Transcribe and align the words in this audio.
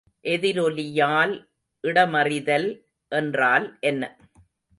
எதிரொலியால் 0.25 1.33
இடமறிதல் 1.83 2.67
என்றால் 3.11 3.77
என்ன? 3.81 4.03